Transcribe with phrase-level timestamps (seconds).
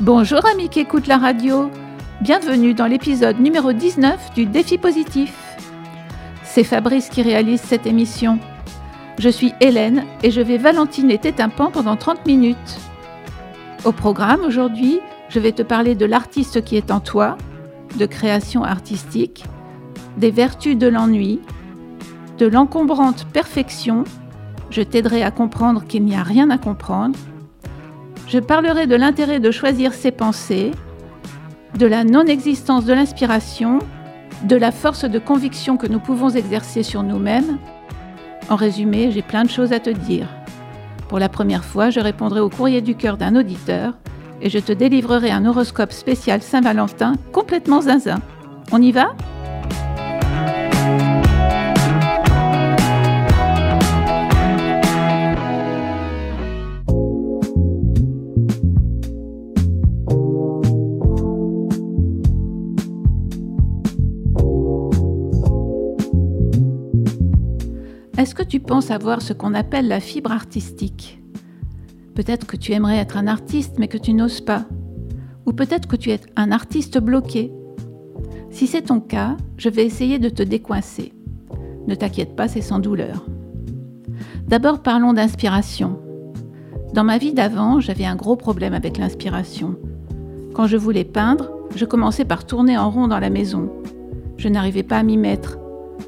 [0.00, 1.70] Bonjour amis qui écoutent la radio.
[2.20, 5.34] Bienvenue dans l'épisode numéro 19 du Défi positif.
[6.44, 8.38] C'est Fabrice qui réalise cette émission.
[9.18, 12.80] Je suis Hélène et je vais valentiner tes tympans pendant 30 minutes.
[13.84, 17.36] Au programme aujourd'hui, je vais te parler de l'artiste qui est en toi,
[17.98, 19.44] de création artistique,
[20.20, 21.40] des vertus de l'ennui,
[22.38, 24.04] de l'encombrante perfection.
[24.70, 27.18] Je t'aiderai à comprendre qu'il n'y a rien à comprendre
[28.30, 30.70] je parlerai de l'intérêt de choisir ses pensées,
[31.76, 33.80] de la non-existence de l'inspiration,
[34.44, 37.58] de la force de conviction que nous pouvons exercer sur nous-mêmes.
[38.48, 40.28] En résumé, j'ai plein de choses à te dire.
[41.08, 43.94] Pour la première fois, je répondrai au courrier du cœur d'un auditeur
[44.40, 48.20] et je te délivrerai un horoscope spécial Saint-Valentin complètement zinzin.
[48.70, 49.16] On y va?
[68.30, 71.20] Est-ce que tu penses avoir ce qu'on appelle la fibre artistique?
[72.14, 74.66] Peut-être que tu aimerais être un artiste mais que tu n'oses pas.
[75.46, 77.52] Ou peut-être que tu es un artiste bloqué.
[78.50, 81.12] Si c'est ton cas, je vais essayer de te décoincer.
[81.88, 83.26] Ne t'inquiète pas, c'est sans douleur.
[84.46, 85.98] D'abord parlons d'inspiration.
[86.94, 89.74] Dans ma vie d'avant, j'avais un gros problème avec l'inspiration.
[90.54, 93.72] Quand je voulais peindre, je commençais par tourner en rond dans la maison.
[94.36, 95.58] Je n'arrivais pas à m'y mettre.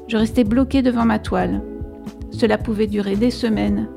[0.07, 1.61] Je restais bloqué devant ma toile.
[2.33, 3.87] Cela pouvait durer des semaines.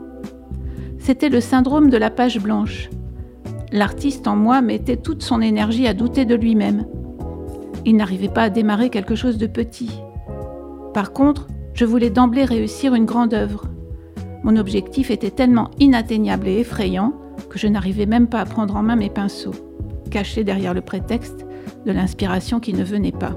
[0.99, 2.91] C'était le syndrome de la page blanche.
[3.73, 6.87] L'artiste en moi mettait toute son énergie à douter de lui-même.
[7.85, 9.91] Il n'arrivait pas à démarrer quelque chose de petit.
[10.95, 13.67] Par contre, je voulais d'emblée réussir une grande œuvre.
[14.43, 17.15] Mon objectif était tellement inatteignable et effrayant
[17.51, 19.55] que je n'arrivais même pas à prendre en main mes pinceaux,
[20.11, 21.47] cachés derrière le prétexte
[21.85, 23.37] de l'inspiration qui ne venait pas.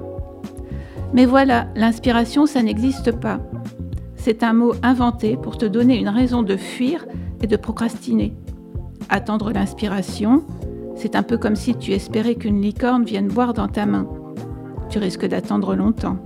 [1.13, 3.39] Mais voilà, l'inspiration, ça n'existe pas.
[4.21, 7.05] C'est un mot inventé pour te donner une raison de fuir
[7.41, 8.35] et de procrastiner.
[9.07, 10.43] Attendre l'inspiration,
[10.95, 14.07] c'est un peu comme si tu espérais qu'une licorne vienne boire dans ta main.
[14.89, 16.17] Tu risques d'attendre longtemps.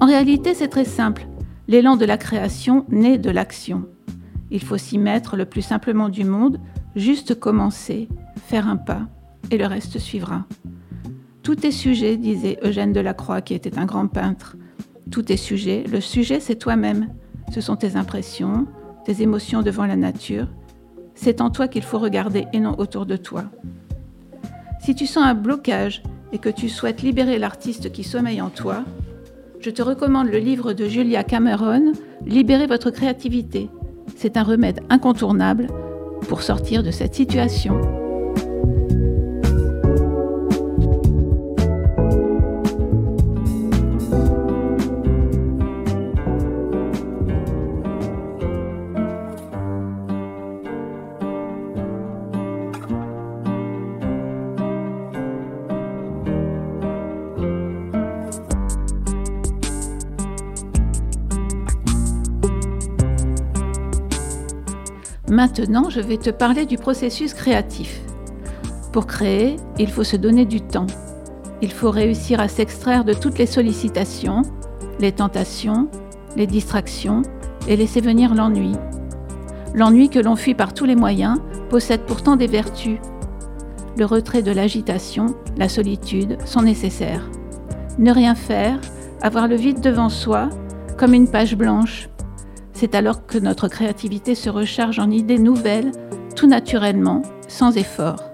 [0.00, 1.26] En réalité, c'est très simple.
[1.68, 3.84] L'élan de la création naît de l'action.
[4.50, 6.58] Il faut s'y mettre le plus simplement du monde,
[6.96, 8.08] juste commencer,
[8.46, 9.02] faire un pas,
[9.50, 10.46] et le reste suivra.
[11.42, 14.56] Tout est sujet, disait Eugène Delacroix, qui était un grand peintre.
[15.10, 15.84] Tout est sujet.
[15.90, 17.08] Le sujet, c'est toi-même.
[17.52, 18.66] Ce sont tes impressions,
[19.04, 20.46] tes émotions devant la nature.
[21.14, 23.44] C'est en toi qu'il faut regarder et non autour de toi.
[24.80, 28.84] Si tu sens un blocage et que tu souhaites libérer l'artiste qui sommeille en toi,
[29.60, 31.92] je te recommande le livre de Julia Cameron,
[32.24, 33.68] Libérer votre créativité.
[34.16, 35.68] C'est un remède incontournable
[36.28, 37.80] pour sortir de cette situation.
[65.40, 68.02] Maintenant, je vais te parler du processus créatif.
[68.92, 70.86] Pour créer, il faut se donner du temps.
[71.62, 74.42] Il faut réussir à s'extraire de toutes les sollicitations,
[74.98, 75.88] les tentations,
[76.36, 77.22] les distractions
[77.66, 78.72] et laisser venir l'ennui.
[79.72, 81.38] L'ennui que l'on fuit par tous les moyens
[81.70, 82.98] possède pourtant des vertus.
[83.96, 87.30] Le retrait de l'agitation, la solitude sont nécessaires.
[87.96, 88.78] Ne rien faire,
[89.22, 90.50] avoir le vide devant soi,
[90.98, 92.10] comme une page blanche,
[92.80, 95.92] c'est alors que notre créativité se recharge en idées nouvelles,
[96.34, 98.24] tout naturellement, sans effort.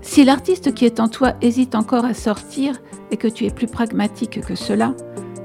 [0.00, 3.66] Si l'artiste qui est en toi hésite encore à sortir et que tu es plus
[3.66, 4.94] pragmatique que cela,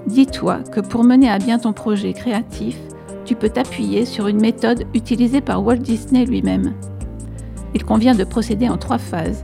[0.07, 2.77] dis-toi que pour mener à bien ton projet créatif,
[3.25, 6.73] tu peux t'appuyer sur une méthode utilisée par Walt Disney lui-même.
[7.75, 9.43] Il convient de procéder en trois phases.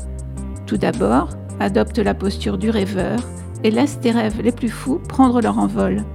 [0.67, 3.19] Tout d'abord, adopte la posture du rêveur
[3.65, 6.05] et laisse tes rêves les plus fous prendre leur envol.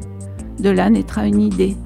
[0.58, 1.76] De là naîtra une idée.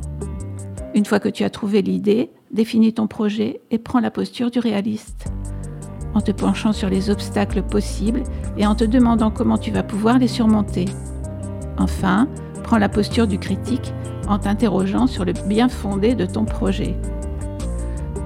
[0.95, 4.59] Une fois que tu as trouvé l'idée, définis ton projet et prends la posture du
[4.59, 5.29] réaliste.
[6.15, 8.23] En te penchant sur les obstacles possibles
[8.57, 10.87] et en te demandant comment tu vas pouvoir les surmonter.
[11.79, 12.29] Enfin,
[12.63, 13.93] prends la posture du critique
[14.29, 16.97] en t'interrogeant sur le bien fondé de ton projet.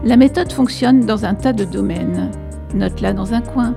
[0.04, 2.30] La méthode fonctionne dans un tas de domaines.
[2.74, 3.76] Note-la dans un coin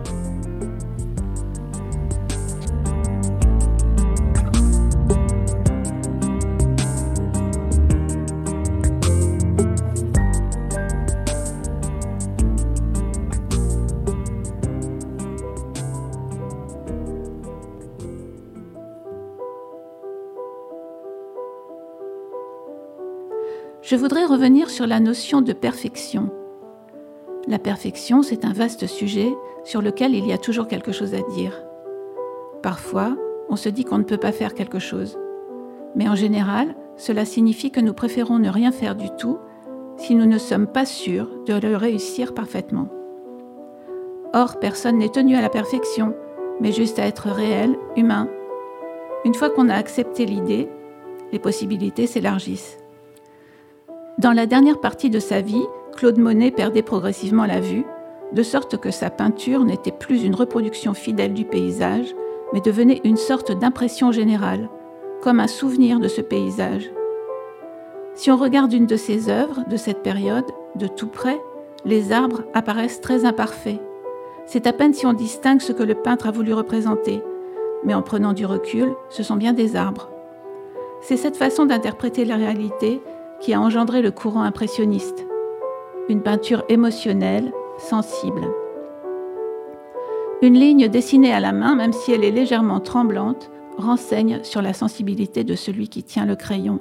[23.86, 26.32] Je voudrais revenir sur la notion de perfection.
[27.48, 29.32] La perfection, c'est un vaste sujet
[29.64, 31.54] sur lequel il y a toujours quelque chose à dire.
[32.64, 33.16] Parfois,
[33.48, 35.20] on se dit qu'on ne peut pas faire quelque chose.
[35.94, 39.38] Mais en général, cela signifie que nous préférons ne rien faire du tout
[39.98, 42.88] si nous ne sommes pas sûrs de le réussir parfaitement.
[44.34, 46.16] Or, personne n'est tenu à la perfection,
[46.60, 48.30] mais juste à être réel, humain.
[49.26, 50.70] Une fois qu'on a accepté l'idée,
[51.32, 52.80] les possibilités s'élargissent.
[54.18, 55.66] Dans la dernière partie de sa vie,
[55.98, 57.86] Claude Monet perdait progressivement la vue,
[58.32, 62.16] de sorte que sa peinture n'était plus une reproduction fidèle du paysage,
[62.54, 64.70] mais devenait une sorte d'impression générale,
[65.22, 66.90] comme un souvenir de ce paysage.
[68.14, 71.42] Si on regarde une de ses œuvres de cette période, de tout près,
[71.84, 73.82] les arbres apparaissent très imparfaits.
[74.46, 77.22] C'est à peine si on distingue ce que le peintre a voulu représenter,
[77.84, 80.10] mais en prenant du recul, ce sont bien des arbres.
[81.02, 83.02] C'est cette façon d'interpréter la réalité
[83.40, 85.26] qui a engendré le courant impressionniste.
[86.10, 88.48] Une peinture émotionnelle, sensible.
[90.42, 94.74] Une ligne dessinée à la main, même si elle est légèrement tremblante, renseigne sur la
[94.74, 96.80] sensibilité de celui qui tient le crayon.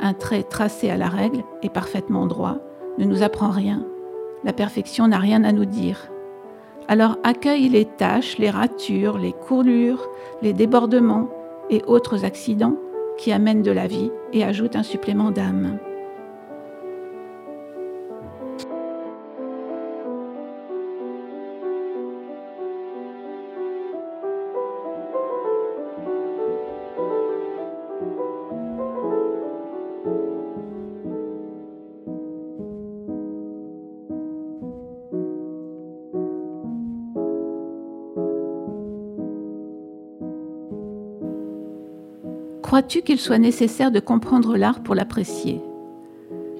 [0.00, 2.58] Un trait tracé à la règle et parfaitement droit
[2.98, 3.84] ne nous apprend rien.
[4.44, 6.10] La perfection n'a rien à nous dire.
[6.88, 10.08] Alors accueille les taches, les ratures, les coulures,
[10.42, 11.28] les débordements
[11.70, 12.76] et autres accidents
[13.22, 15.78] qui amène de la vie et ajoute un supplément d'âme.
[42.72, 45.60] Crois-tu qu'il soit nécessaire de comprendre l'art pour l'apprécier?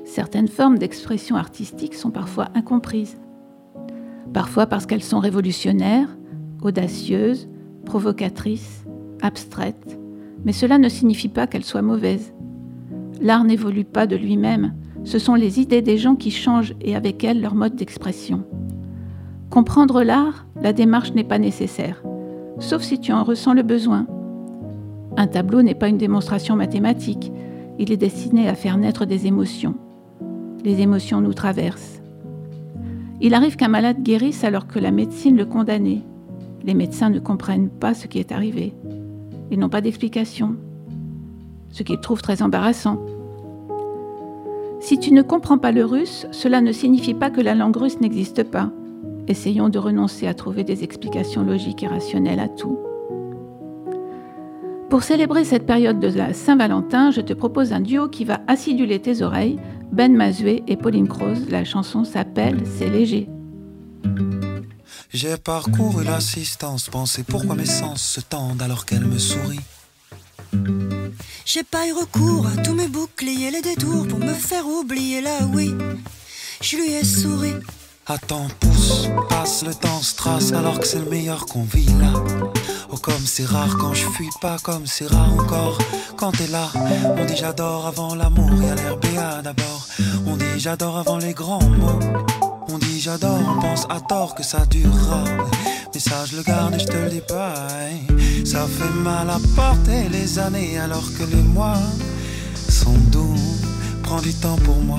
[0.04, 3.18] Certaines formes d'expression artistique sont parfois incomprises.
[4.34, 6.14] Parfois parce qu'elles sont révolutionnaires,
[6.60, 7.48] audacieuses,
[7.86, 8.84] provocatrices,
[9.22, 9.98] abstraites,
[10.44, 12.34] mais cela ne signifie pas qu'elles soient mauvaises.
[13.22, 14.74] L'art n'évolue pas de lui-même,
[15.04, 18.44] ce sont les idées des gens qui changent et avec elles leur mode d'expression.
[19.48, 22.02] Comprendre l'art, la démarche n'est pas nécessaire,
[22.58, 24.06] sauf si tu en ressens le besoin
[25.16, 27.32] un tableau n'est pas une démonstration mathématique,
[27.78, 29.74] il est destiné à faire naître des émotions.
[30.64, 32.02] Les émotions nous traversent.
[33.20, 36.02] Il arrive qu'un malade guérisse alors que la médecine le condamnait.
[36.64, 38.74] Les médecins ne comprennent pas ce qui est arrivé.
[39.50, 40.56] Ils n'ont pas d'explication,
[41.70, 42.98] ce qu'ils trouvent très embarrassant.
[44.80, 48.00] Si tu ne comprends pas le russe, cela ne signifie pas que la langue russe
[48.00, 48.70] n'existe pas.
[49.28, 52.78] Essayons de renoncer à trouver des explications logiques et rationnelles à tout.
[54.92, 59.00] Pour célébrer cette période de la Saint-Valentin, je te propose un duo qui va aciduler
[59.00, 59.58] tes oreilles,
[59.90, 61.48] Ben Mazué et Pauline Croze.
[61.48, 63.26] La chanson s'appelle C'est léger.
[65.08, 69.60] J'ai parcouru l'assistance, pensé pourquoi mes sens se tendent alors qu'elle me sourit.
[71.46, 75.46] J'ai pas eu recours à tous mes boucliers, les détours pour me faire oublier la
[75.54, 75.74] oui.
[76.60, 77.54] Je lui ai souri.
[78.04, 82.12] Attends, pousse, passe le temps, se trace alors que c'est le meilleur qu'on vit là.
[82.94, 85.78] Oh, comme c'est rare quand je fuis pas, comme c'est rare encore
[86.16, 86.70] quand t'es là.
[87.16, 89.88] On dit j'adore avant l'amour, y'a l'RBA d'abord.
[90.26, 92.00] On dit j'adore avant les grands mots.
[92.68, 95.24] On dit j'adore, on pense à tort que ça durera.
[95.94, 97.54] Mais ça, je le garde et je te le dis pas.
[98.44, 101.80] Ça fait mal à porter les années alors que les mois
[102.68, 103.34] sont doux.
[104.02, 104.98] Prends du temps pour moi.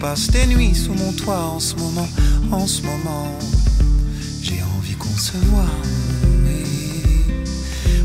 [0.00, 2.08] Passe tes nuits sous mon toit en ce moment,
[2.52, 3.28] en ce moment.
[4.40, 6.07] J'ai envie qu'on se voit.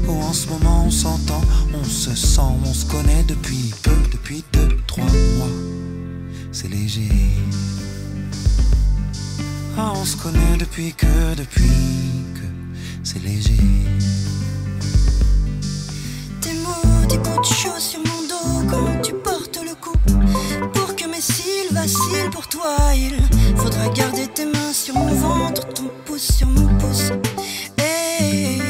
[0.07, 1.41] En ce moment on s'entend,
[1.74, 5.48] on se sent, on se connaît depuis peu, depuis deux, trois mois.
[6.51, 7.10] C'est léger.
[9.77, 11.62] Ah, on se connaît depuis que, depuis
[12.36, 12.48] que
[13.03, 13.57] c'est léger.
[16.41, 19.98] Tes mots, des coups de chaud sur mon dos quand tu portes le coup
[21.24, 23.15] s'il vacille pour toi, il
[23.55, 27.12] faudra garder tes mains sur mon ventre, ton pouce sur mon pouce.
[27.77, 28.62] Voilà,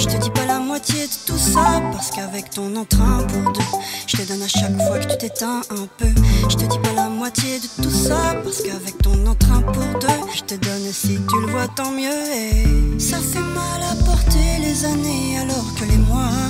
[0.00, 3.60] je te dis pas la moitié de tout ça, parce qu'avec ton entrain pour deux,
[4.06, 6.08] je te donne à chaque fois que tu t'éteins un peu.
[6.48, 10.20] Je te dis pas la moitié de tout ça, parce qu'avec ton entrain pour deux,
[10.34, 12.22] je te donne si tu le vois tant mieux.
[12.34, 16.48] Et ça fait mal à porter les années alors que les mois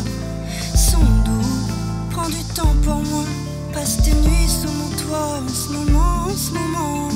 [0.76, 2.12] sont doux.
[2.12, 3.25] Prends du temps pour moi.
[3.73, 7.09] Passe tes nuits sous mon toit en ce moment, en ce moment.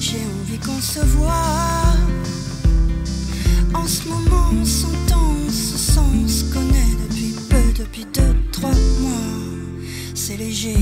[0.00, 1.96] J'ai envie qu'on se voit.
[3.74, 9.10] En ce moment, son temps, ce sens connaît depuis peu, depuis deux, trois mois.
[10.14, 10.76] C'est léger.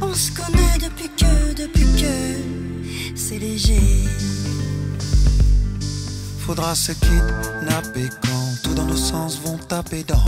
[0.00, 3.80] On se connaît depuis que, depuis que, c'est léger.
[6.38, 10.24] Faudra se kidnapper quand tout dans nos sens vont taper dans.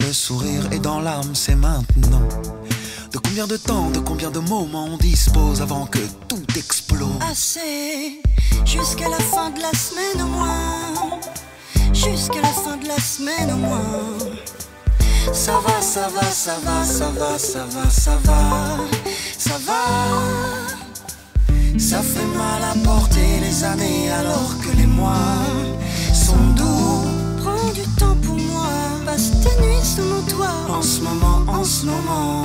[0.00, 2.28] Le sourire est dans l'âme, c'est maintenant.
[3.12, 7.08] De combien de temps, de combien de moments on dispose avant que tout explose?
[7.30, 8.20] Assez
[8.64, 11.20] jusqu'à la fin de la semaine au moins.
[11.92, 14.36] Jusqu'à la fin de la semaine au moins.
[15.32, 18.78] Ça va, ça va, ça va, ça va, ça va, ça va,
[19.38, 20.76] ça va.
[21.78, 25.36] Ça fait mal à porter les années alors que les mois
[26.12, 27.04] sont doux.
[27.42, 28.68] Prends du temps pour moi,
[29.04, 30.56] passe tes nuits sous mon toit.
[30.68, 32.44] En ce moment, en ce moment,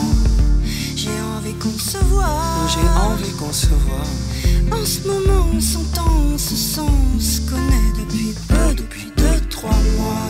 [0.96, 2.68] j'ai envie qu'on se voit.
[2.68, 4.78] J'ai envie qu'on se voit.
[4.78, 6.82] En ce moment, on s'entend, on se sent,
[7.16, 10.30] on se connaît depuis peu, depuis deux, trois mois.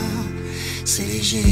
[0.85, 1.43] C'est léger.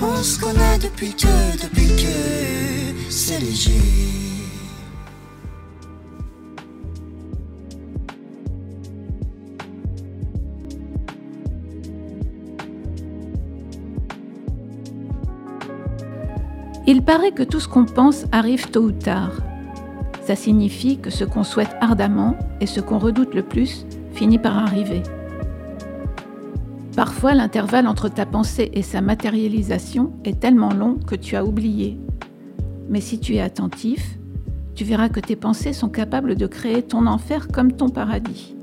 [0.00, 3.72] On se connaît depuis que, depuis que c'est léger.
[16.86, 19.32] Il paraît que tout ce qu'on pense arrive tôt ou tard.
[20.28, 24.58] Ça signifie que ce qu'on souhaite ardemment et ce qu'on redoute le plus finit par
[24.58, 25.02] arriver.
[26.94, 31.98] Parfois, l'intervalle entre ta pensée et sa matérialisation est tellement long que tu as oublié.
[32.90, 34.18] Mais si tu es attentif,
[34.74, 38.54] tu verras que tes pensées sont capables de créer ton enfer comme ton paradis.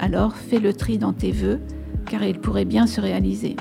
[0.00, 1.60] Alors fais le tri dans tes vœux,
[2.04, 3.56] car ils pourraient bien se réaliser.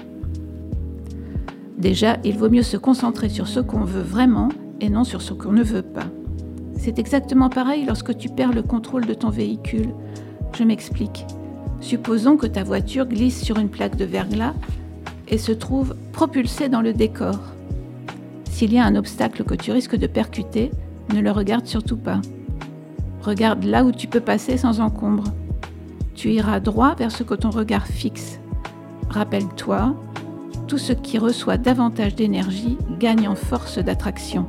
[1.77, 4.49] Déjà, il vaut mieux se concentrer sur ce qu'on veut vraiment
[4.81, 6.07] et non sur ce qu'on ne veut pas.
[6.77, 9.93] C'est exactement pareil lorsque tu perds le contrôle de ton véhicule.
[10.57, 11.25] Je m'explique.
[11.81, 14.53] Supposons que ta voiture glisse sur une plaque de verglas
[15.27, 17.39] et se trouve propulsée dans le décor.
[18.45, 20.71] S'il y a un obstacle que tu risques de percuter,
[21.13, 22.21] ne le regarde surtout pas.
[23.21, 25.25] Regarde là où tu peux passer sans encombre.
[26.15, 28.39] Tu iras droit vers ce que ton regard fixe.
[29.09, 29.95] Rappelle-toi,
[30.67, 34.47] tout ce qui reçoit davantage d'énergie gagne en force d'attraction.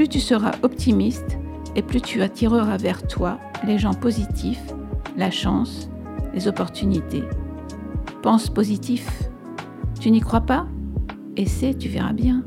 [0.00, 1.38] Plus tu seras optimiste
[1.76, 4.62] et plus tu attireras vers toi les gens positifs,
[5.18, 5.90] la chance
[6.32, 7.22] les opportunités.
[8.22, 9.06] Pense positif.
[10.00, 10.66] Tu n'y crois pas?
[11.36, 12.42] Essaie, tu verras bien.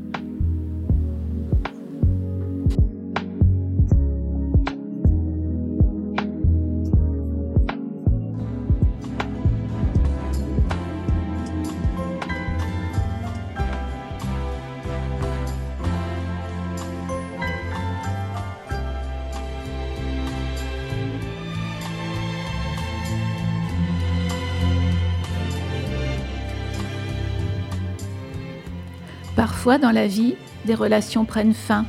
[29.44, 31.84] Parfois dans la vie, des relations prennent fin,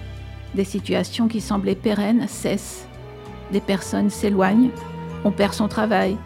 [0.56, 2.86] des situations qui semblaient pérennes cessent,
[3.54, 4.72] des personnes s'éloignent,
[5.24, 6.18] on perd son travail,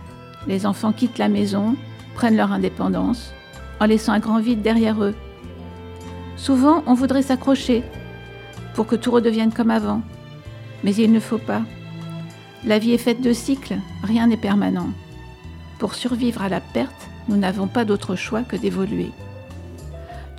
[0.48, 1.76] les enfants quittent la maison,
[2.16, 3.32] prennent leur indépendance,
[3.80, 5.14] en laissant un grand vide derrière eux.
[6.36, 7.84] Souvent, on voudrait s'accrocher
[8.74, 10.02] pour que tout redevienne comme avant,
[10.84, 11.62] mais il ne faut pas.
[12.66, 14.90] La vie est faite de cycles, rien n'est permanent.
[15.78, 19.12] Pour survivre à la perte, nous n'avons pas d'autre choix que d'évoluer.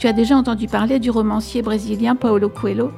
[0.01, 2.91] Tu as déjà entendu parler du romancier brésilien Paulo Coelho?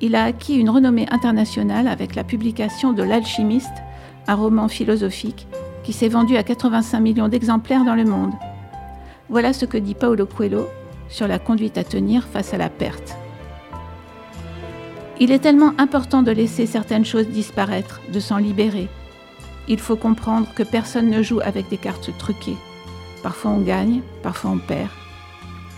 [0.00, 3.82] Il a acquis une renommée internationale avec la publication de L'Alchimiste,
[4.28, 5.48] un roman philosophique
[5.82, 8.34] qui s'est vendu à 85 millions d'exemplaires dans le monde.
[9.28, 10.68] Voilà ce que dit Paulo Coelho
[11.08, 13.16] sur la conduite à tenir face à la perte.
[15.18, 18.86] Il est tellement important de laisser certaines choses disparaître, de s'en libérer.
[19.66, 22.58] Il faut comprendre que personne ne joue avec des cartes truquées.
[23.24, 24.90] Parfois on gagne, parfois on perd.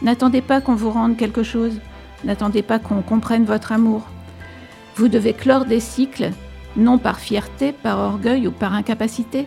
[0.02, 1.80] N'attendez pas qu'on vous rende quelque chose.
[2.24, 4.02] N'attendez pas qu'on comprenne votre amour.
[4.96, 6.30] Vous devez clore des cycles,
[6.76, 9.46] non par fierté, par orgueil ou par incapacité,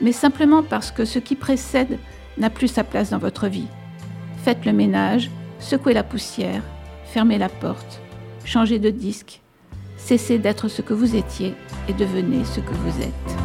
[0.00, 1.98] mais simplement parce que ce qui précède
[2.38, 3.66] n'a plus sa place dans votre vie.
[4.44, 6.62] Faites le ménage, secouez la poussière,
[7.04, 8.00] fermez la porte,
[8.44, 9.40] changez de disque,
[9.96, 11.54] cessez d'être ce que vous étiez
[11.88, 13.41] et devenez ce que vous êtes.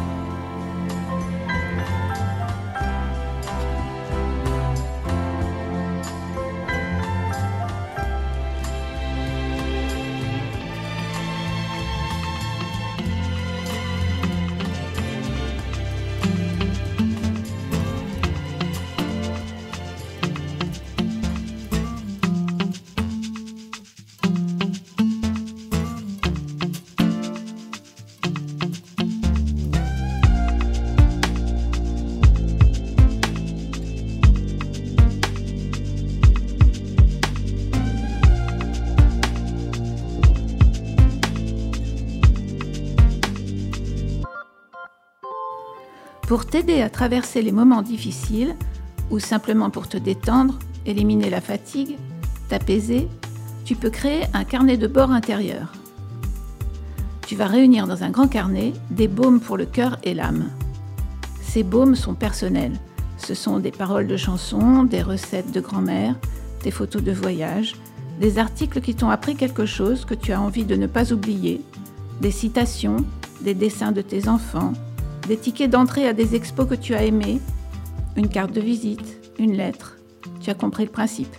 [46.28, 48.54] Pour t'aider à traverser les moments difficiles,
[49.10, 51.96] ou simplement pour te détendre, éliminer la fatigue,
[52.50, 53.08] t'apaiser,
[53.64, 55.72] tu peux créer un carnet de bord intérieur.
[57.26, 60.50] Tu vas réunir dans un grand carnet des baumes pour le cœur et l'âme.
[61.40, 62.78] Ces baumes sont personnels.
[63.16, 66.14] Ce sont des paroles de chansons, des recettes de grand-mère,
[66.62, 67.74] des photos de voyage,
[68.20, 71.62] des articles qui t'ont appris quelque chose que tu as envie de ne pas oublier,
[72.20, 72.98] des citations,
[73.40, 74.74] des dessins de tes enfants,
[75.28, 77.38] des tickets d'entrée à des expos que tu as aimés,
[78.16, 79.98] une carte de visite, une lettre.
[80.40, 81.34] Tu as compris le principe.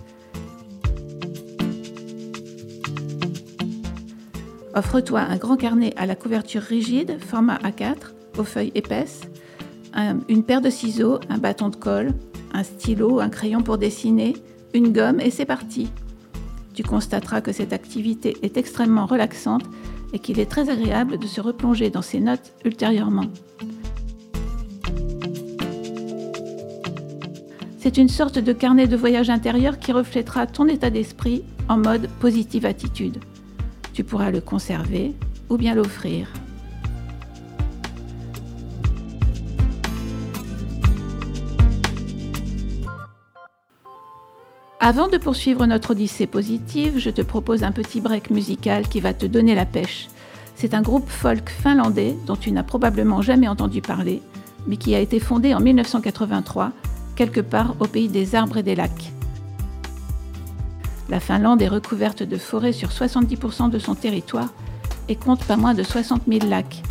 [4.76, 9.22] Offre-toi un grand carnet à la couverture rigide, format A4, aux feuilles épaisses,
[10.30, 12.14] une paire de ciseaux, un bâton de colle,
[12.54, 14.38] un stylo, un crayon pour dessiner,
[14.76, 15.90] une gomme et c'est parti.
[16.76, 19.64] Tu constateras que cette activité est extrêmement relaxante
[20.14, 23.26] et qu'il est très agréable de se replonger dans ses notes ultérieurement.
[27.82, 32.10] C'est une sorte de carnet de voyage intérieur qui reflètera ton état d'esprit en mode
[32.20, 33.20] positive attitude.
[33.94, 35.16] Tu pourras le conserver
[35.48, 36.28] ou bien l'offrir.
[44.82, 49.14] Avant de poursuivre notre odyssée positive, je te propose un petit break musical qui va
[49.14, 50.10] te donner la pêche.
[50.56, 54.22] C'est un groupe folk finlandais dont tu n'as probablement jamais entendu parler,
[54.68, 56.74] mais qui a été fondé en 1983,
[57.20, 59.12] quelque part au pays des arbres et des lacs.
[61.10, 64.48] La Finlande est recouverte de forêts sur 70% de son territoire
[65.10, 66.82] et compte pas moins de 60 000 lacs.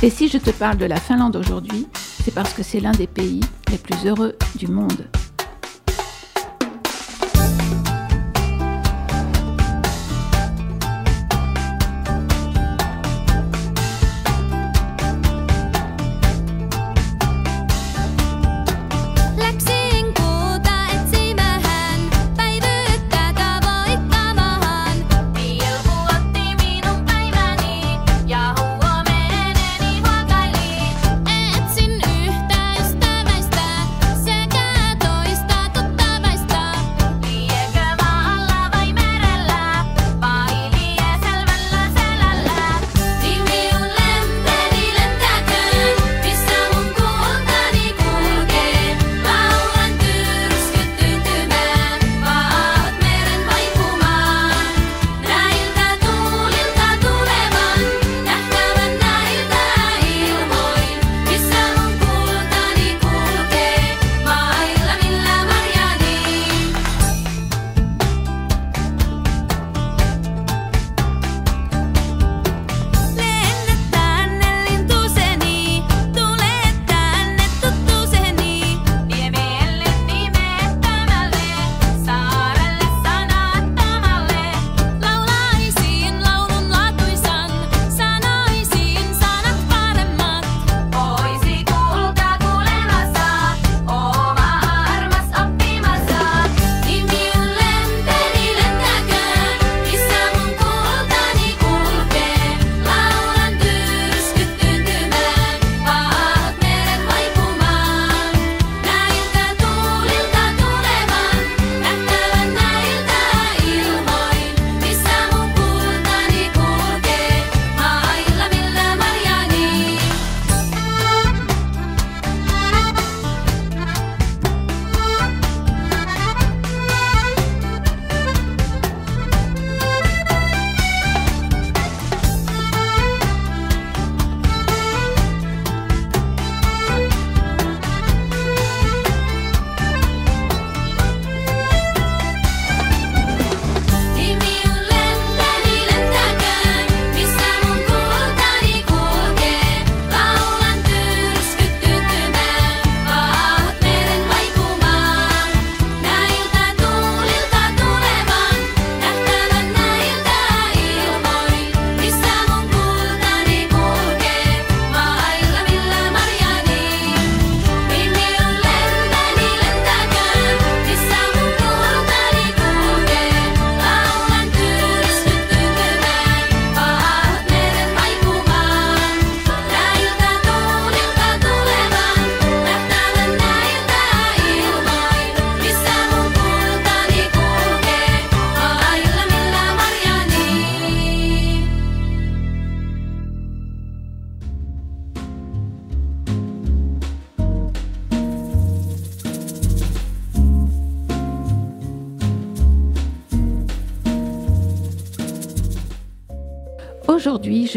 [0.00, 1.88] Et si je te parle de la Finlande aujourd'hui,
[2.22, 5.08] c'est parce que c'est l'un des pays les plus heureux du monde.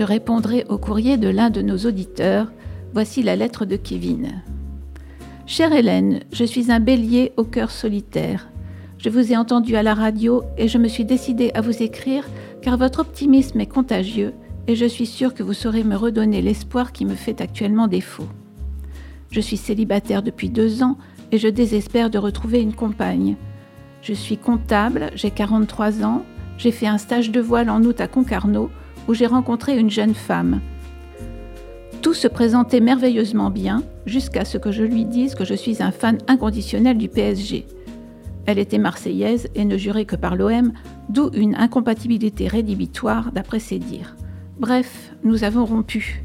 [0.02, 2.52] Je répondrai au courrier de l'un de nos auditeurs.
[2.92, 4.42] Voici la lettre de Kevin.
[5.46, 8.50] Chère Hélène, je suis un bélier au cœur solitaire.
[8.98, 12.28] Je vous ai entendu à la radio et je me suis décidée à vous écrire
[12.64, 14.34] car votre optimisme est contagieux
[14.66, 18.28] et je suis sûre que vous saurez me redonner l'espoir qui me fait actuellement défaut.
[19.30, 20.98] Je suis célibataire depuis deux ans
[21.32, 23.36] et je désespère de retrouver une compagne.
[24.02, 26.24] Je suis comptable, j'ai 43 ans,
[26.58, 28.72] j'ai fait un stage de voile en août à Concarneau
[29.08, 30.62] où j'ai rencontré une jeune femme.
[32.02, 35.92] Tout se présentait merveilleusement bien jusqu'à ce que je lui dise que je suis un
[35.92, 37.68] fan inconditionnel du PSG.
[38.48, 40.74] Elle était marseillaise et ne jurait que par l'OM,
[41.10, 44.16] d'où une incompatibilité rédhibitoire d'après ses dires.
[44.60, 46.24] Bref, nous avons rompu.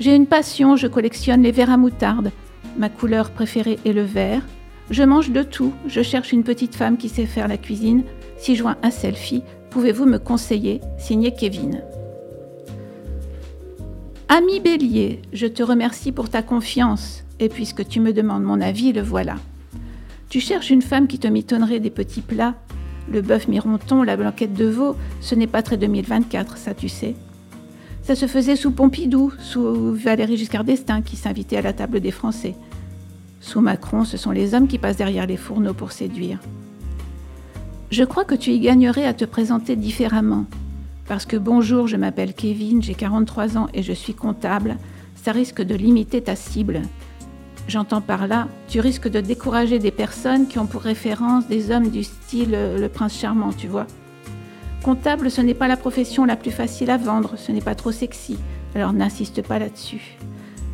[0.00, 2.32] J'ai une passion, je collectionne les verres à moutarde.
[2.78, 4.42] Ma couleur préférée est le vert.
[4.90, 8.02] Je mange de tout, je cherche une petite femme qui sait faire la cuisine.
[8.38, 11.82] Si je vois un selfie, pouvez-vous me conseiller Signé Kevin.
[14.28, 18.92] Ami Bélier, je te remercie pour ta confiance, et puisque tu me demandes mon avis,
[18.92, 19.36] le voilà.
[20.28, 22.54] Tu cherches une femme qui te mitonnerait des petits plats.
[23.10, 27.16] Le bœuf mironton, la blanquette de veau, ce n'est pas très 2024, ça tu sais.
[28.02, 32.10] Ça se faisait sous Pompidou, sous Valéry Giscard d'Estaing qui s'invitait à la table des
[32.10, 32.54] Français.
[33.40, 36.38] Sous Macron, ce sont les hommes qui passent derrière les fourneaux pour séduire.
[37.90, 40.44] Je crois que tu y gagnerais à te présenter différemment.
[41.08, 44.76] Parce que bonjour, je m'appelle Kevin, j'ai 43 ans et je suis comptable,
[45.16, 46.82] ça risque de limiter ta cible.
[47.66, 51.90] J'entends par là, tu risques de décourager des personnes qui ont pour référence des hommes
[51.90, 53.88] du style euh, le prince charmant, tu vois.
[54.84, 57.90] Comptable, ce n'est pas la profession la plus facile à vendre, ce n'est pas trop
[57.90, 58.38] sexy,
[58.76, 60.16] alors n'insiste pas là-dessus.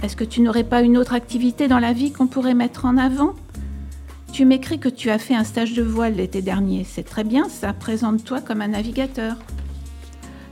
[0.02, 2.98] Est-ce que tu n'aurais pas une autre activité dans la vie qu'on pourrait mettre en
[2.98, 3.35] avant?
[4.37, 7.49] Tu m'écris que tu as fait un stage de voile l'été dernier, c'est très bien
[7.49, 9.37] ça, présente-toi comme un navigateur.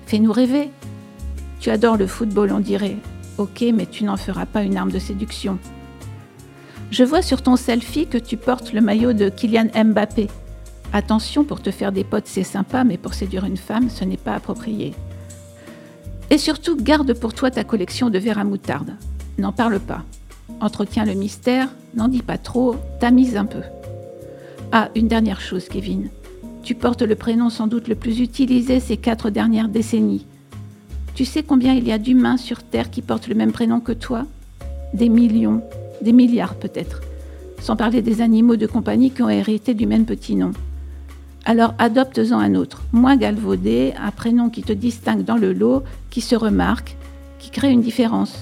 [0.06, 0.70] Fais-nous rêver.
[1.60, 2.96] Tu adores le football, on dirait.
[3.36, 5.58] Ok, mais tu n'en feras pas une arme de séduction.
[6.90, 10.28] Je vois sur ton selfie que tu portes le maillot de Kylian Mbappé.
[10.94, 14.16] Attention, pour te faire des potes, c'est sympa, mais pour séduire une femme, ce n'est
[14.16, 14.94] pas approprié.
[16.30, 18.96] Et surtout, garde pour toi ta collection de verres à moutarde.
[19.36, 20.04] N'en parle pas.
[20.60, 23.62] Entretiens le mystère, n'en dis pas trop, tamise un peu.
[24.72, 26.08] Ah, une dernière chose, Kevin.
[26.62, 30.26] Tu portes le prénom sans doute le plus utilisé ces quatre dernières décennies.
[31.14, 33.92] Tu sais combien il y a d'humains sur Terre qui portent le même prénom que
[33.92, 34.26] toi?
[34.94, 35.62] Des millions
[36.04, 37.00] des milliards peut-être,
[37.60, 40.52] sans parler des animaux de compagnie qui ont hérité du même petit nom.
[41.44, 46.20] Alors adopte-en un autre, moins galvaudé, un prénom qui te distingue dans le lot, qui
[46.20, 46.96] se remarque,
[47.38, 48.36] qui crée une différence.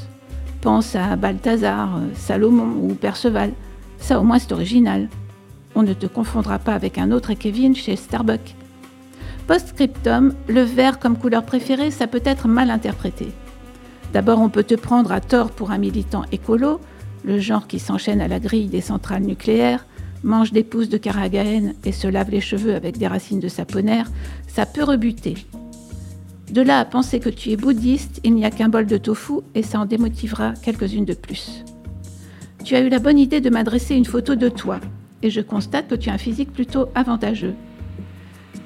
[0.63, 3.53] Pense à Balthazar, Salomon ou Perceval.
[3.99, 5.09] Ça au moins c'est original.
[5.75, 8.55] On ne te confondra pas avec un autre Kevin chez Starbucks.
[9.49, 13.27] Postscriptum, le vert comme couleur préférée, ça peut être mal interprété.
[14.13, 16.81] D'abord, on peut te prendre à tort pour un militant écolo,
[17.25, 19.85] le genre qui s'enchaîne à la grille des centrales nucléaires,
[20.23, 24.13] mange des pousses de caragaène et se lave les cheveux avec des racines de saponaire,
[24.47, 25.35] ça peut rebuter.
[26.53, 29.41] De là à penser que tu es bouddhiste, il n'y a qu'un bol de tofu
[29.55, 31.65] et ça en démotivera quelques-unes de plus.
[32.63, 34.79] Tu as eu la bonne idée de m'adresser une photo de toi
[35.23, 37.55] et je constate que tu as un physique plutôt avantageux.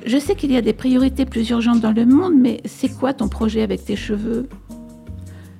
[0.04, 3.14] Je sais qu'il y a des priorités plus urgentes dans le monde, mais c'est quoi
[3.14, 4.48] ton projet avec tes cheveux?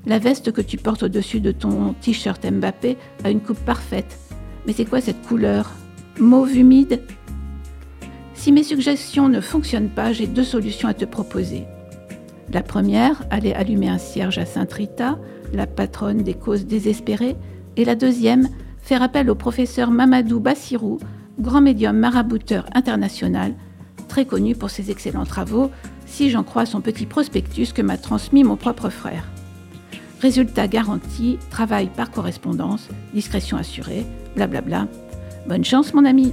[0.05, 4.19] La veste que tu portes au-dessus de ton t-shirt Mbappé a une coupe parfaite.
[4.67, 5.71] Mais c'est quoi cette couleur?
[6.19, 7.03] Mauve humide?
[8.35, 11.67] Si mes suggestions ne fonctionnent pas, j'ai deux solutions à te proposer.
[12.53, 15.19] La première, aller allumer un cierge à Sainte Rita,
[15.53, 17.37] la patronne des causes désespérées.
[17.77, 18.49] Et la deuxième,
[18.81, 20.99] faire appel au professeur Mamadou Bassirou,
[21.41, 23.55] grand médium marabouteur international,
[24.09, 25.71] très connu pour ses excellents travaux,
[26.07, 29.29] si j'en crois son petit prospectus que m'a transmis mon propre frère.
[30.23, 34.89] Résultat garanti, travail par correspondance, discrétion assurée, blablabla.
[35.47, 36.33] Bonne chance mon ami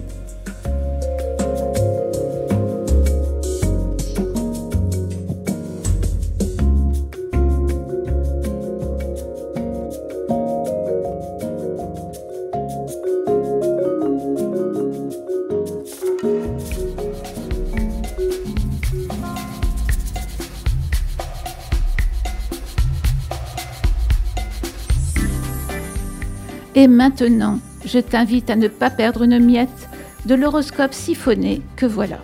[26.84, 29.88] Et maintenant, je t'invite à ne pas perdre une miette
[30.26, 32.18] de l'horoscope siphonné que voilà.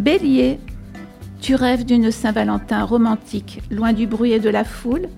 [0.00, 0.58] Bélier,
[1.40, 5.08] tu rêves d'une Saint-Valentin romantique, loin du bruit et de la foule.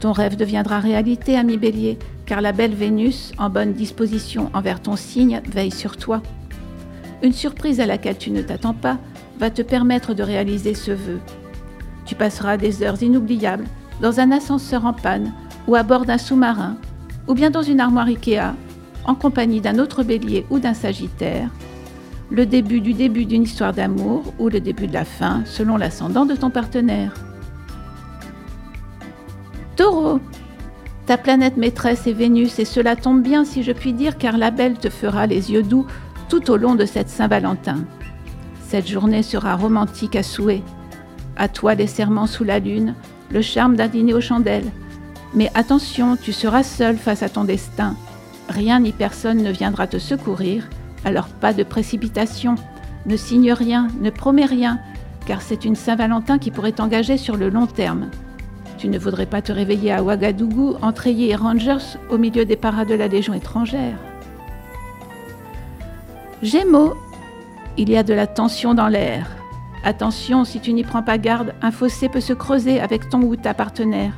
[0.00, 4.96] Ton rêve deviendra réalité, ami Bélier, car la belle Vénus, en bonne disposition envers ton
[4.96, 6.20] signe, veille sur toi.
[7.22, 8.98] Une surprise à laquelle tu ne t'attends pas
[9.38, 11.18] va te permettre de réaliser ce vœu.
[12.04, 13.64] Tu passeras des heures inoubliables
[14.02, 15.32] dans un ascenseur en panne
[15.66, 16.76] ou à bord d'un sous-marin
[17.30, 18.56] ou bien dans une armoire Ikea
[19.04, 21.48] en compagnie d'un autre bélier ou d'un sagittaire,
[22.28, 26.26] le début du début d'une histoire d'amour ou le début de la fin selon l'ascendant
[26.26, 27.14] de ton partenaire.
[29.76, 30.18] Taureau,
[31.06, 34.50] ta planète maîtresse est Vénus et cela tombe bien si je puis dire car la
[34.50, 35.86] belle te fera les yeux doux
[36.28, 37.84] tout au long de cette Saint-Valentin.
[38.66, 40.64] Cette journée sera romantique à souhait.
[41.36, 42.96] À toi les serments sous la lune,
[43.30, 44.72] le charme d'un dîner aux chandelles.
[45.34, 47.96] Mais attention, tu seras seul face à ton destin.
[48.48, 50.68] Rien ni personne ne viendra te secourir,
[51.04, 52.56] alors pas de précipitation.
[53.06, 54.80] Ne signe rien, ne promets rien,
[55.26, 58.10] car c'est une Saint-Valentin qui pourrait t'engager sur le long terme.
[58.76, 62.84] Tu ne voudrais pas te réveiller à Ouagadougou, entrayés et rangers au milieu des paras
[62.84, 63.98] de la Légion étrangère.
[66.42, 66.94] Gémeaux,
[67.76, 69.28] il y a de la tension dans l'air.
[69.84, 73.36] Attention, si tu n'y prends pas garde, un fossé peut se creuser avec ton ou
[73.36, 74.12] ta partenaire.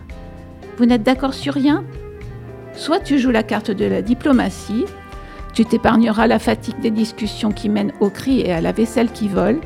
[0.77, 1.85] Vous n'êtes d'accord sur rien?
[2.75, 4.87] Soit tu joues la carte de la diplomatie,
[5.53, 9.29] tu t'épargneras la fatigue des discussions qui mènent aux cris et à la vaisselle qui
[9.29, 9.61] vole,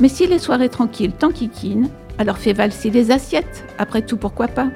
[0.00, 1.88] mais si les soirées tranquilles t'enquiquinent,
[2.18, 4.68] alors fais valser les assiettes, après tout pourquoi pas?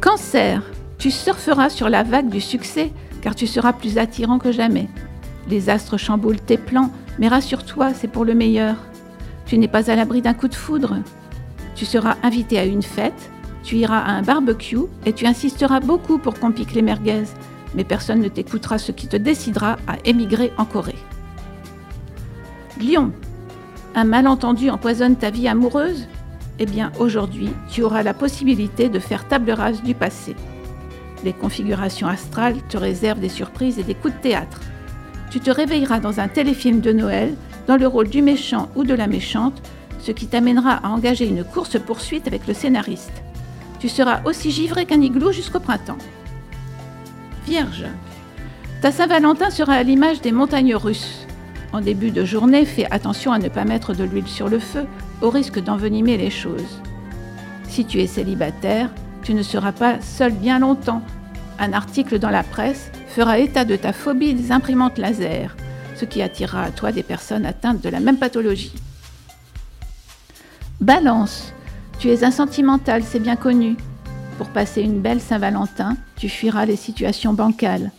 [0.00, 0.62] Cancer,
[0.98, 2.90] tu surferas sur la vague du succès
[3.20, 4.88] car tu seras plus attirant que jamais.
[5.48, 8.76] Les astres chamboulent tes plans, mais rassure-toi, c'est pour le meilleur.
[9.46, 10.96] Tu n'es pas à l'abri d'un coup de foudre.
[11.76, 13.30] Tu seras invité à une fête,
[13.62, 17.24] tu iras à un barbecue et tu insisteras beaucoup pour qu'on pique les merguez,
[17.74, 20.98] mais personne ne t'écoutera ce qui te décidera à émigrer en Corée.
[22.80, 23.12] Lion,
[23.94, 26.08] un malentendu empoisonne ta vie amoureuse?
[26.58, 30.34] Eh bien aujourd'hui, tu auras la possibilité de faire table rase du passé.
[31.22, 34.60] Les configurations astrales te réservent des surprises et des coups de théâtre
[35.30, 37.34] tu te réveilleras dans un téléfilm de Noël,
[37.66, 39.60] dans le rôle du méchant ou de la méchante,
[40.06, 43.22] ce qui t'amènera à engager une course-poursuite avec le scénariste.
[43.80, 45.98] Tu seras aussi givré qu'un igloo jusqu'au printemps.
[47.44, 47.86] Vierge.
[48.80, 51.26] Ta Saint-Valentin sera à l'image des montagnes russes.
[51.72, 54.86] En début de journée, fais attention à ne pas mettre de l'huile sur le feu,
[55.22, 56.80] au risque d'envenimer les choses.
[57.68, 58.90] Si tu es célibataire,
[59.24, 61.02] tu ne seras pas seul bien longtemps.
[61.58, 65.56] Un article dans la presse fera état de ta phobie des imprimantes laser,
[65.96, 68.72] ce qui attirera à toi des personnes atteintes de la même pathologie.
[70.80, 71.54] Balance,
[71.98, 73.76] tu es un sentimental, c'est bien connu.
[74.36, 77.92] Pour passer une belle Saint-Valentin, tu fuiras les situations bancales.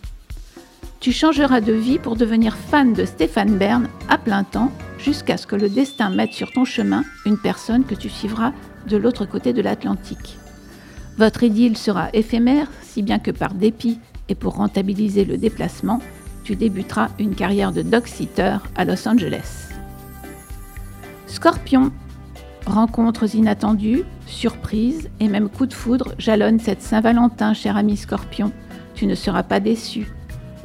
[1.00, 5.48] Tu changeras de vie pour devenir fan de Stéphane Bern à plein temps jusqu'à ce
[5.48, 8.54] que le destin mette sur ton chemin une personne que tu suivras
[8.88, 10.38] de l'autre côté de l'Atlantique.
[11.18, 16.00] Votre idylle sera éphémère, si bien que par dépit et pour rentabiliser le déplacement,
[16.44, 19.70] tu débuteras une carrière de dog-sitter à Los Angeles.
[21.26, 21.92] Scorpion.
[22.68, 28.52] Rencontres inattendues, surprises et même coups de foudre jalonnent cette Saint-Valentin, cher ami Scorpion.
[28.94, 30.12] Tu ne seras pas déçu.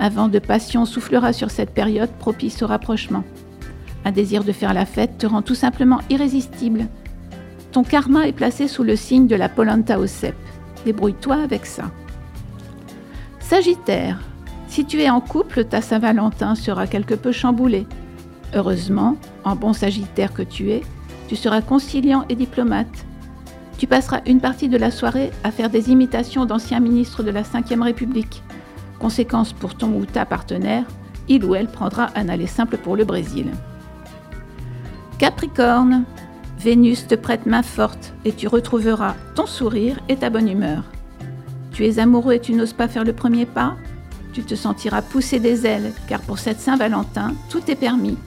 [0.00, 3.22] Un vent de passion soufflera sur cette période propice au rapprochement.
[4.04, 6.88] Un désir de faire la fête te rend tout simplement irrésistible.
[7.70, 10.34] Ton karma est placé sous le signe de la polenta au cep.
[10.84, 11.84] Débrouille-toi avec ça.
[13.38, 14.18] Sagittaire,
[14.66, 17.86] si tu es en couple, ta Saint-Valentin sera quelque peu chamboulée.
[18.54, 20.82] Heureusement, en bon Sagittaire que tu es,
[21.32, 23.06] tu seras conciliant et diplomate.
[23.78, 27.40] Tu passeras une partie de la soirée à faire des imitations d'anciens ministres de la
[27.40, 28.42] Ve République.
[28.98, 30.84] Conséquence pour ton ou ta partenaire,
[31.28, 33.46] il ou elle prendra un aller simple pour le Brésil.
[35.16, 36.04] Capricorne,
[36.58, 40.84] Vénus te prête main forte et tu retrouveras ton sourire et ta bonne humeur.
[41.72, 43.76] Tu es amoureux et tu n'oses pas faire le premier pas
[44.34, 48.18] Tu te sentiras pousser des ailes, car pour cette Saint-Valentin, tout est permis.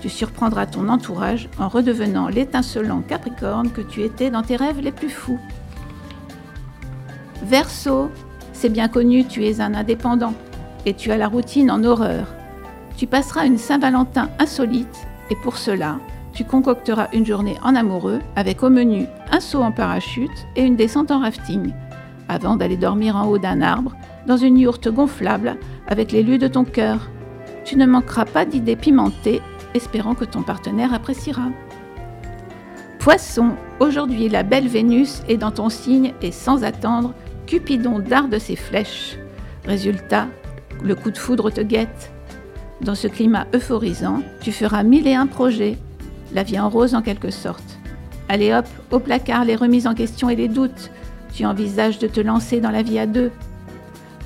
[0.00, 4.92] Tu surprendras ton entourage en redevenant l'étincelant Capricorne que tu étais dans tes rêves les
[4.92, 5.38] plus fous.
[7.42, 8.10] Verseau,
[8.52, 10.34] c'est bien connu, tu es un indépendant
[10.86, 12.26] et tu as la routine en horreur.
[12.96, 15.98] Tu passeras une Saint-Valentin insolite et pour cela,
[16.32, 20.76] tu concocteras une journée en amoureux avec au menu un saut en parachute et une
[20.76, 21.72] descente en rafting
[22.28, 23.94] avant d'aller dormir en haut d'un arbre,
[24.26, 25.56] dans une yourte gonflable,
[25.86, 27.08] avec lieux de ton cœur.
[27.64, 29.40] Tu ne manqueras pas d'idées pimentées,
[29.78, 31.48] espérant que ton partenaire appréciera.
[32.98, 37.14] Poisson, aujourd'hui la belle Vénus est dans ton signe et sans attendre,
[37.46, 39.16] Cupidon darde ses flèches.
[39.64, 40.26] Résultat,
[40.82, 42.12] le coup de foudre te guette.
[42.82, 45.78] Dans ce climat euphorisant, tu feras mille et un projets,
[46.34, 47.78] la vie en rose en quelque sorte.
[48.28, 50.90] Allez hop, au placard les remises en question et les doutes,
[51.32, 53.30] tu envisages de te lancer dans la vie à deux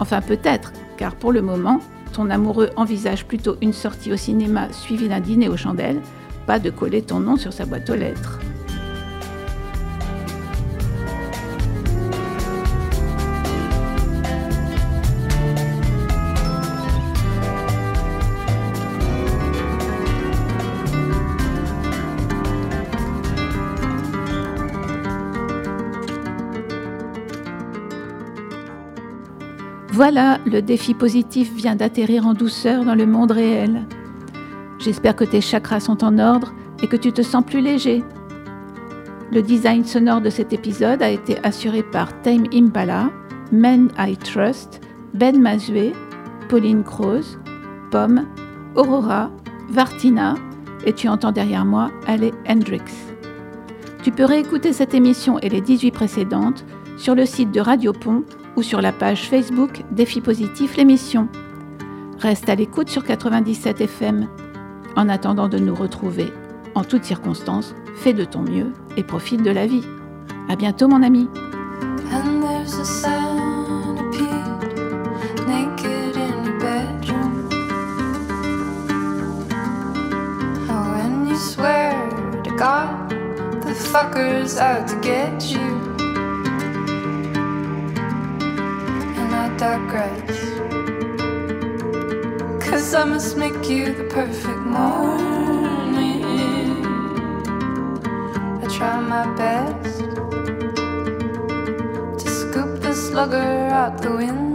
[0.01, 1.79] Enfin peut-être, car pour le moment,
[2.12, 6.01] ton amoureux envisage plutôt une sortie au cinéma suivie d'un dîner aux chandelles,
[6.46, 8.38] pas de coller ton nom sur sa boîte aux lettres.
[30.05, 33.87] Voilà, le défi positif vient d'atterrir en douceur dans le monde réel.
[34.81, 38.03] J'espère que tes chakras sont en ordre et que tu te sens plus léger.
[39.31, 43.11] Le design sonore de cet épisode a été assuré par Tame Impala,
[43.53, 44.81] Men I Trust,
[45.15, 45.93] Ben Mazue,
[46.49, 47.38] Pauline Croze,
[47.93, 48.27] Pomme,
[48.75, 49.31] Aurora,
[49.71, 50.35] Vartina
[50.85, 52.83] et tu entends derrière moi Ale Hendrix.
[54.03, 56.65] Tu peux réécouter cette émission et les 18 précédentes
[56.97, 58.25] sur le site de Radio Pont
[58.57, 61.29] ou sur la page Facebook Défi Positif l'émission.
[62.19, 64.29] Reste à l'écoute sur 97 FM.
[64.97, 66.33] En attendant de nous retrouver,
[66.75, 69.85] en toutes circonstances, fais de ton mieux et profite de la vie.
[70.49, 71.29] À bientôt mon ami.
[89.59, 90.38] Digress.
[92.65, 96.25] Cause I must make you the perfect morning.
[98.62, 99.99] I try my best
[102.21, 104.52] to scoop the slugger out the window.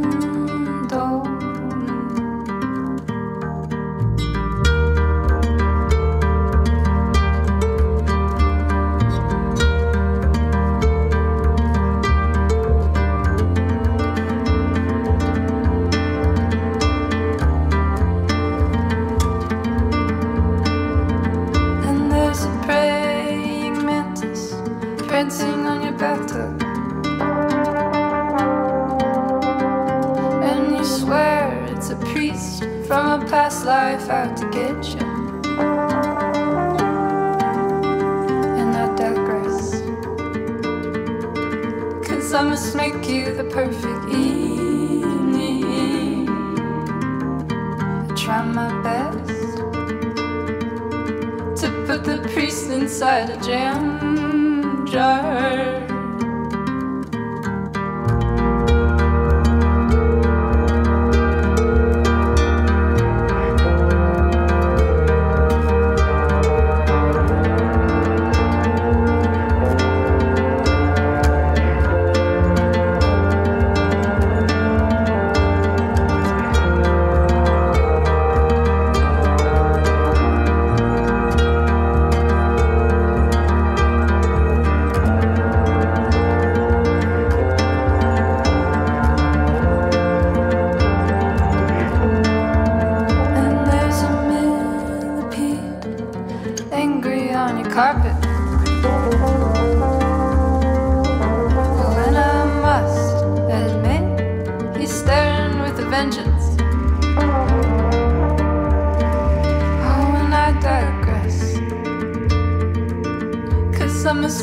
[42.33, 45.63] I must make you the perfect evening.
[48.09, 49.57] I try my best
[51.61, 55.96] to put the priest inside a jam jar.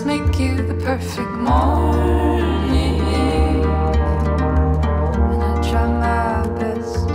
[0.07, 3.03] make you the perfect morning.
[5.31, 7.07] And I try my best.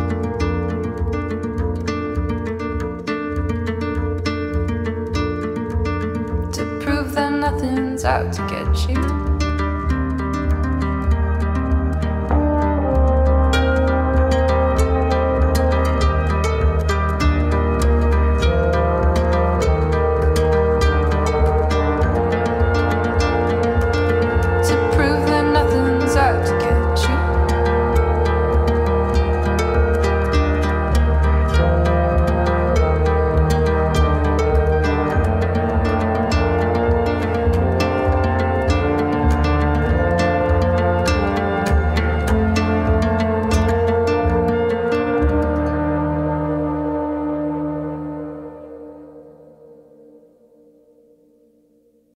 [6.54, 9.19] To prove that nothing's out to get you.